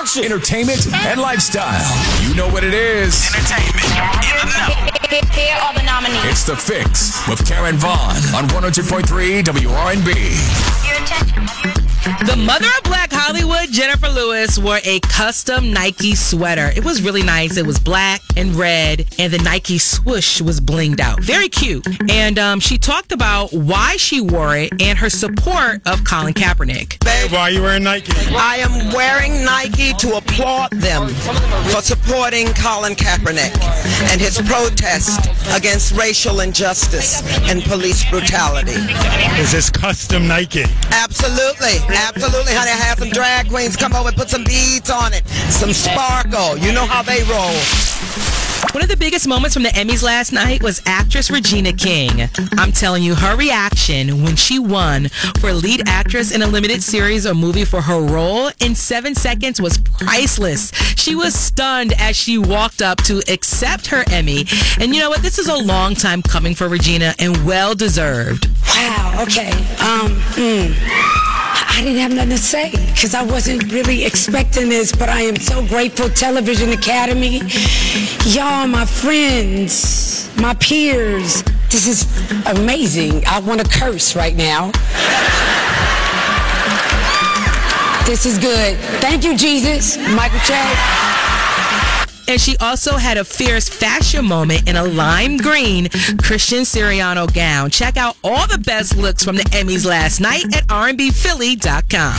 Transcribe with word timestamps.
action, 0.00 0.24
entertainment, 0.24 0.86
and 0.94 1.20
lifestyle. 1.20 1.84
You 2.26 2.34
know 2.34 2.48
what 2.48 2.64
it 2.64 2.72
is. 2.72 3.28
Entertainment 3.34 3.84
in 3.84 4.48
the 4.48 4.58
know. 4.58 5.34
Here 5.34 5.56
are 5.56 5.74
the 5.74 5.82
nominees. 5.82 6.24
It's 6.24 6.44
The 6.44 6.56
Fix 6.56 7.28
with 7.28 7.46
Karen 7.46 7.76
Vaughn 7.76 8.16
on 8.34 8.48
102.3 8.48 9.42
WRNB. 9.42 10.86
Your 10.86 11.02
attention. 11.02 11.89
The 12.02 12.36
mother 12.36 12.66
of 12.78 12.84
Black 12.84 13.12
Hollywood, 13.12 13.68
Jenifer 13.68 14.14
Lewis, 14.14 14.58
wore 14.58 14.78
a 14.84 15.00
custom 15.00 15.72
Nike 15.72 16.14
sweater. 16.14 16.72
It 16.74 16.82
was 16.84 17.02
really 17.02 17.22
nice. 17.22 17.58
It 17.58 17.66
was 17.66 17.78
black 17.78 18.22
and 18.36 18.54
red, 18.54 19.06
and 19.18 19.32
the 19.32 19.38
Nike 19.38 19.76
swoosh 19.78 20.40
was 20.40 20.60
blinged 20.60 21.00
out. 21.00 21.20
Very 21.20 21.48
cute. 21.50 21.86
And 22.10 22.38
um, 22.38 22.58
she 22.60 22.78
talked 22.78 23.12
about 23.12 23.52
why 23.52 23.96
she 23.98 24.20
wore 24.20 24.56
it 24.56 24.72
and 24.80 24.98
her 24.98 25.10
support 25.10 25.86
of 25.86 26.04
Colin 26.04 26.32
Kaepernick. 26.32 27.04
Why 27.30 27.40
are 27.40 27.50
you 27.50 27.62
wearing 27.62 27.82
Nike? 27.82 28.12
I 28.34 28.56
am 28.56 28.94
wearing 28.94 29.44
Nike 29.44 29.92
to 29.94 30.16
applaud 30.16 30.70
them 30.72 31.08
for 31.70 31.82
supporting 31.82 32.46
Colin 32.54 32.94
Kaepernick 32.94 33.54
and 34.10 34.20
his 34.20 34.40
protest 34.42 35.28
against 35.54 35.92
racial 35.92 36.40
injustice 36.40 37.22
and 37.50 37.62
police 37.62 38.08
brutality. 38.08 38.72
Is 39.38 39.52
this 39.52 39.68
custom 39.68 40.26
Nike? 40.26 40.64
Absolutely, 40.92 41.78
absolutely, 41.92 42.54
honey. 42.54 42.70
I 42.70 42.76
had 42.76 42.98
some 42.98 43.10
drag 43.10 43.48
queens 43.48 43.76
come 43.76 43.94
over 43.94 44.08
and 44.08 44.16
put 44.16 44.30
some 44.30 44.44
beads 44.44 44.90
on 44.90 45.12
it, 45.12 45.26
some 45.50 45.72
sparkle. 45.72 46.56
You 46.58 46.72
know 46.72 46.86
how 46.86 47.02
they 47.02 47.22
roll. 47.24 47.56
One 48.72 48.84
of 48.84 48.88
the 48.88 48.96
biggest 48.96 49.26
moments 49.26 49.54
from 49.54 49.64
the 49.64 49.70
Emmys 49.70 50.00
last 50.00 50.32
night 50.32 50.62
was 50.62 50.80
actress 50.86 51.28
Regina 51.28 51.72
King. 51.72 52.28
I'm 52.52 52.70
telling 52.70 53.02
you, 53.02 53.16
her 53.16 53.36
reaction 53.36 54.22
when 54.22 54.36
she 54.36 54.60
won 54.60 55.08
for 55.40 55.52
lead 55.52 55.88
actress 55.88 56.30
in 56.30 56.42
a 56.42 56.46
limited 56.46 56.80
series 56.80 57.26
or 57.26 57.34
movie 57.34 57.64
for 57.64 57.80
her 57.80 58.00
role 58.00 58.50
in 58.60 58.76
seven 58.76 59.16
seconds 59.16 59.60
was 59.60 59.78
priceless. 59.78 60.70
She 60.96 61.16
was 61.16 61.34
stunned 61.34 61.94
as 61.98 62.14
she 62.14 62.38
walked 62.38 62.80
up 62.80 62.98
to 63.04 63.20
accept 63.28 63.88
her 63.88 64.04
Emmy. 64.08 64.44
And 64.78 64.94
you 64.94 65.00
know 65.00 65.10
what? 65.10 65.22
This 65.22 65.40
is 65.40 65.48
a 65.48 65.56
long 65.56 65.96
time 65.96 66.22
coming 66.22 66.54
for 66.54 66.68
Regina 66.68 67.14
and 67.18 67.44
well 67.44 67.74
deserved. 67.74 68.48
Wow, 68.68 69.24
okay. 69.26 69.50
Um, 69.80 70.12
hmm. 70.36 71.09
I 71.80 71.82
didn't 71.82 72.00
have 72.00 72.12
nothing 72.12 72.30
to 72.32 72.36
say 72.36 72.70
because 72.72 73.14
I 73.14 73.22
wasn't 73.22 73.72
really 73.72 74.04
expecting 74.04 74.68
this, 74.68 74.94
but 74.94 75.08
I 75.08 75.22
am 75.22 75.36
so 75.36 75.66
grateful. 75.66 76.10
Television 76.10 76.72
Academy, 76.72 77.40
y'all, 78.26 78.66
my 78.66 78.84
friends, 78.84 80.28
my 80.36 80.52
peers. 80.52 81.42
This 81.70 81.86
is 81.86 82.04
amazing. 82.48 83.24
I 83.26 83.40
want 83.40 83.62
to 83.62 83.66
curse 83.66 84.14
right 84.14 84.36
now. 84.36 84.72
This 88.04 88.26
is 88.26 88.36
good. 88.38 88.76
Thank 89.00 89.24
you, 89.24 89.34
Jesus. 89.34 89.96
Michael 89.96 90.38
Che. 90.40 92.09
And 92.30 92.40
she 92.40 92.56
also 92.58 92.96
had 92.96 93.18
a 93.18 93.24
fierce 93.24 93.68
fashion 93.68 94.24
moment 94.24 94.68
in 94.68 94.76
a 94.76 94.84
lime 94.84 95.36
green 95.36 95.88
Christian 96.22 96.60
Siriano 96.60 97.26
gown. 97.34 97.70
Check 97.70 97.96
out 97.96 98.16
all 98.22 98.46
the 98.46 98.58
best 98.58 98.96
looks 98.96 99.24
from 99.24 99.34
the 99.34 99.42
Emmys 99.46 99.84
last 99.84 100.20
night 100.20 100.44
at 100.54 100.64
rnbphilly.com. 100.68 102.14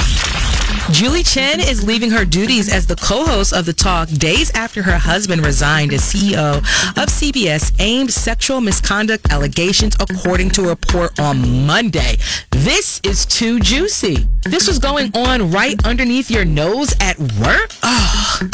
Julie 0.91 1.23
Chen 1.23 1.61
is 1.61 1.87
leaving 1.87 2.11
her 2.11 2.25
duties 2.25 2.69
as 2.69 2.87
the 2.87 2.97
co-host 2.97 3.53
of 3.53 3.65
The 3.65 3.71
Talk 3.71 4.09
days 4.09 4.51
after 4.53 4.83
her 4.83 4.97
husband 4.97 5.45
resigned 5.45 5.93
as 5.93 6.01
CEO 6.01 6.57
of 6.57 7.07
CBS 7.07 7.73
aimed 7.79 8.11
sexual 8.11 8.59
misconduct 8.59 9.31
allegations 9.31 9.95
according 9.97 10.49
to 10.51 10.65
a 10.65 10.69
report 10.69 11.17
on 11.21 11.65
Monday. 11.65 12.17
This 12.51 12.99
is 13.05 13.25
too 13.25 13.61
juicy. 13.61 14.27
This 14.43 14.67
was 14.67 14.77
going 14.77 15.15
on 15.15 15.51
right 15.51 15.81
underneath 15.85 16.29
your 16.29 16.43
nose 16.43 16.93
at 16.99 17.17
work? 17.17 17.70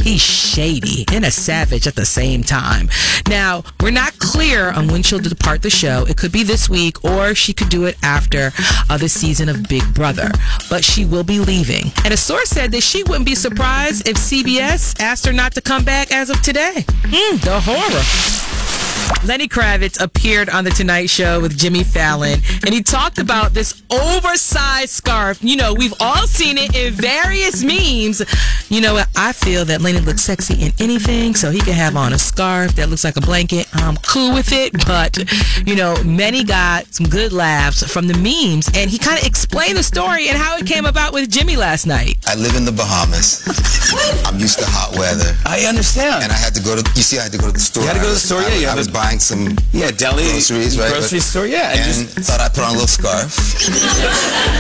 He's 0.04 0.22
shady 0.22 1.06
and 1.14 1.26
a 1.26 1.32
savage 1.32 1.88
at 1.88 1.96
the 1.96 2.06
same 2.06 2.44
time. 2.44 2.90
Now, 3.28 3.64
we're 3.82 3.92
not 3.92 4.18
clear 4.20 4.72
on 4.72 4.88
when 4.88 5.04
she'll 5.04 5.20
depart 5.20 5.62
the 5.62 5.70
show. 5.70 6.06
It 6.08 6.18
could 6.18 6.32
be 6.32 6.44
this 6.44 6.70
week 6.70 7.04
or 7.04 7.36
she 7.36 7.54
could 7.54 7.70
do 7.70 7.86
it 7.86 7.98
after 8.04 8.52
uh, 8.90 8.98
the 8.98 9.10
season 9.10 9.50
of 9.50 9.68
Big 9.68 9.94
Brother. 9.94 10.30
But 10.70 10.84
she 10.84 11.06
will 11.06 11.24
be 11.24 11.40
leaving. 11.40 11.92
And 12.04 12.14
a 12.14 12.18
source 12.18 12.50
said 12.50 12.72
that 12.72 12.84
she 12.84 13.04
wouldn't 13.04 13.26
be 13.26 13.36
surprised 13.36 14.08
if 14.08 14.18
CBS 14.18 15.00
asked 15.00 15.26
her 15.26 15.34
not 15.34 15.54
to 15.56 15.62
come 15.62 15.84
back 15.84 16.12
as 16.12 16.30
of 16.30 16.42
today. 16.42 16.86
Mm, 17.04 17.42
the 17.42 17.60
horror. 17.60 18.37
Lenny 19.26 19.48
Kravitz 19.48 20.02
appeared 20.02 20.50
on 20.50 20.64
The 20.64 20.70
Tonight 20.70 21.10
Show 21.10 21.42
with 21.42 21.58
Jimmy 21.58 21.84
Fallon, 21.84 22.40
and 22.66 22.74
he 22.74 22.82
talked 22.82 23.18
about 23.18 23.54
this 23.54 23.82
oversized 23.90 24.92
scarf. 24.92 25.40
You 25.42 25.58
know, 25.58 25.74
we've 25.74 25.94
all 26.00 26.28
seen 26.28 26.58
it 26.58 26.76
in 26.76 26.94
various 26.94 27.64
memes. 27.64 28.22
You 28.70 28.82
know 28.82 28.94
what? 28.94 29.10
I 29.16 29.34
feel 29.34 29.66
that 29.66 29.82
Lenny 29.82 30.00
looks 30.00 30.22
sexy 30.22 30.62
in 30.62 30.72
anything, 30.80 31.36
so 31.36 31.52
he 31.52 31.60
can 31.60 31.74
have 31.74 31.96
on 31.96 32.14
a 32.14 32.20
scarf 32.20 32.76
that 32.76 32.90
looks 32.90 33.04
like 33.04 33.18
a 33.18 33.22
blanket. 33.22 33.68
I'm 33.74 33.98
cool 33.98 34.34
with 34.34 34.52
it, 34.52 34.74
but, 34.86 35.18
you 35.68 35.76
know, 35.76 36.02
many 36.04 36.44
got 36.44 36.94
some 36.94 37.08
good 37.08 37.34
laughs 37.34 37.84
from 37.92 38.08
the 38.08 38.14
memes, 38.14 38.70
and 38.76 38.90
he 38.90 38.98
kind 38.98 39.20
of 39.20 39.26
explained 39.26 39.78
the 39.78 39.84
story 39.84 40.30
and 40.30 40.38
how 40.38 40.58
it 40.58 40.66
came 40.66 40.86
about 40.86 41.14
with 41.14 41.30
Jimmy 41.30 41.56
last 41.56 41.86
night. 41.86 42.18
I 42.28 42.36
live 42.36 42.56
in 42.56 42.66
the 42.66 42.72
Bahamas. 42.72 43.44
I'm 44.26 44.40
used 44.40 44.60
to 44.60 44.66
hot 44.68 44.98
weather. 44.98 45.36
I 45.46 45.66
understand. 45.66 46.24
And 46.24 46.32
I 46.32 46.38
had 46.38 46.54
to 46.56 46.62
go 46.62 46.76
to, 46.76 46.84
you 46.96 47.02
see, 47.02 47.20
I 47.20 47.24
had 47.24 47.32
to 47.32 47.38
go 47.38 47.48
to 47.48 47.54
the 47.54 47.60
store. 47.60 47.84
You 47.84 47.90
had 47.90 47.96
to 47.96 48.00
go 48.00 48.08
to 48.08 48.14
the 48.14 48.20
store, 48.20 48.42
I, 48.42 48.56
yeah. 48.56 48.74
I 48.74 48.76
was 48.76 48.87
buying 48.94 49.20
some 49.20 49.56
yeah, 49.72 49.92
deli 49.92 50.24
groceries, 50.24 50.78
right? 50.80 50.92
Grocery 50.92 51.20
But- 51.20 51.24
store, 51.24 51.48
yeah. 51.48 51.72
And 51.74 51.84
just- 51.84 52.28
thought 52.28 52.40
I'd 52.42 52.54
put 52.54 52.64
on 52.64 52.70
a 52.72 52.74
little 52.74 52.88
scarf 52.88 53.36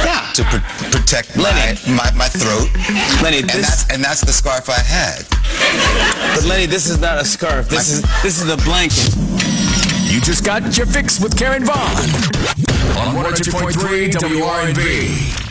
yeah. 0.05 0.31
to 0.33 0.43
pr- 0.43 0.91
protect 0.91 1.35
my, 1.35 1.43
Lenny. 1.43 1.79
my, 1.95 2.09
my 2.15 2.27
throat. 2.27 2.69
Lenny, 3.23 3.39
and 3.39 3.49
this- 3.49 3.83
that's 3.83 3.91
and 3.93 4.03
that's 4.03 4.21
the 4.21 4.33
scarf 4.33 4.69
I 4.69 4.79
had. 4.79 5.25
But 6.35 6.45
Lenny, 6.45 6.65
this 6.65 6.87
is 6.89 6.99
not 6.99 7.17
a 7.19 7.25
scarf. 7.25 7.69
This 7.69 7.89
is 7.89 8.01
this 8.23 8.39
is 8.39 8.45
the 8.47 8.57
blanket. 8.63 9.15
You 10.11 10.21
just 10.21 10.43
got 10.45 10.77
your 10.77 10.85
fix 10.87 11.19
with 11.19 11.37
Karen 11.37 11.65
Vaughn 11.65 11.75
on 12.97 13.13
102.3 13.15 14.09
WRNB. 14.13 15.46